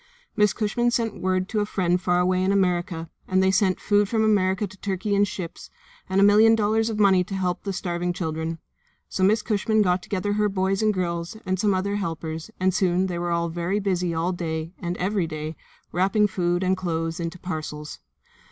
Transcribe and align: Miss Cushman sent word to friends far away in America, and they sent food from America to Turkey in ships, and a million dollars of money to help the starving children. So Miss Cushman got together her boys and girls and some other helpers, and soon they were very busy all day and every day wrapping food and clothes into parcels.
Miss 0.35 0.51
Cushman 0.51 0.89
sent 0.89 1.21
word 1.21 1.47
to 1.49 1.63
friends 1.63 2.01
far 2.01 2.19
away 2.21 2.41
in 2.43 2.51
America, 2.51 3.07
and 3.27 3.43
they 3.43 3.51
sent 3.51 3.79
food 3.79 4.09
from 4.09 4.23
America 4.23 4.65
to 4.65 4.77
Turkey 4.77 5.13
in 5.13 5.25
ships, 5.25 5.69
and 6.09 6.19
a 6.19 6.23
million 6.23 6.55
dollars 6.55 6.89
of 6.89 6.97
money 6.99 7.23
to 7.23 7.35
help 7.35 7.61
the 7.61 7.71
starving 7.71 8.11
children. 8.11 8.57
So 9.09 9.23
Miss 9.23 9.43
Cushman 9.43 9.83
got 9.83 10.01
together 10.01 10.33
her 10.33 10.49
boys 10.49 10.81
and 10.81 10.91
girls 10.91 11.37
and 11.45 11.59
some 11.59 11.75
other 11.75 11.97
helpers, 11.97 12.49
and 12.59 12.73
soon 12.73 13.05
they 13.05 13.19
were 13.19 13.47
very 13.49 13.79
busy 13.79 14.11
all 14.11 14.31
day 14.31 14.73
and 14.79 14.97
every 14.97 15.27
day 15.27 15.55
wrapping 15.91 16.25
food 16.25 16.63
and 16.63 16.75
clothes 16.75 17.19
into 17.19 17.37
parcels. 17.37 17.99